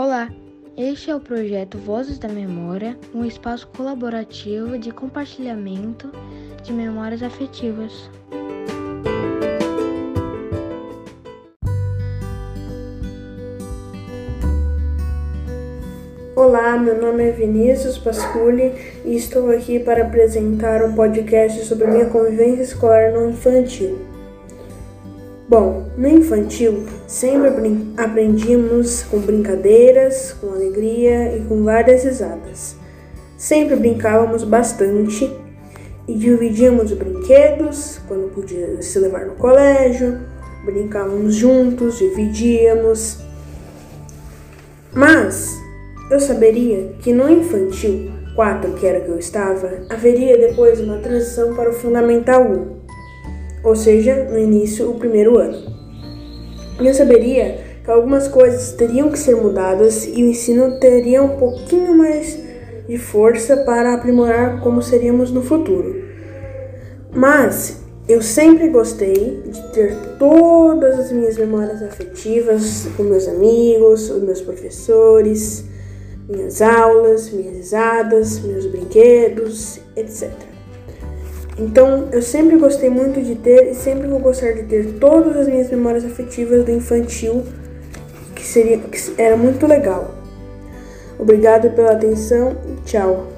[0.00, 0.28] Olá,
[0.76, 6.12] este é o projeto Vozes da Memória, um espaço colaborativo de compartilhamento
[6.62, 8.08] de memórias afetivas.
[16.36, 18.72] Olá, meu nome é Vinícius Pasculi
[19.04, 24.07] e estou aqui para apresentar um podcast sobre minha convivência escolar no infantil.
[25.48, 27.48] Bom, no infantil sempre
[27.96, 32.76] aprendíamos com brincadeiras, com alegria e com várias risadas.
[33.38, 35.34] Sempre brincávamos bastante
[36.06, 40.20] e dividíamos brinquedos quando podia se levar no colégio,
[40.66, 43.16] brincávamos juntos, dividíamos.
[44.92, 45.56] Mas
[46.10, 51.54] eu saberia que no infantil 4, que era que eu estava, haveria depois uma transição
[51.54, 52.87] para o Fundamental 1
[53.62, 55.78] ou seja, no início, o primeiro ano.
[56.80, 61.96] Eu saberia que algumas coisas teriam que ser mudadas e o ensino teria um pouquinho
[61.96, 62.38] mais
[62.88, 66.02] de força para aprimorar como seríamos no futuro.
[67.12, 74.22] Mas eu sempre gostei de ter todas as minhas memórias afetivas com meus amigos, os
[74.22, 75.64] meus professores,
[76.28, 80.57] minhas aulas, minhas risadas, meus brinquedos, etc.
[81.58, 85.48] Então, eu sempre gostei muito de ter e sempre vou gostar de ter todas as
[85.48, 87.44] minhas memórias afetivas do infantil,
[88.34, 90.14] que seria que era muito legal.
[91.18, 93.37] Obrigado pela atenção e tchau.